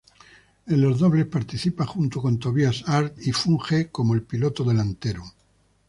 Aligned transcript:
En 0.65 0.81
los 0.81 0.97
dobles, 0.97 1.27
participa 1.27 1.85
junto 1.85 2.23
con 2.23 2.39
Tobias 2.39 2.83
Arlt 2.87 3.19
y 3.27 3.31
funge 3.33 3.91
como 3.91 4.15
el 4.15 4.23
piloto 4.23 4.63
delantero. 4.63 5.23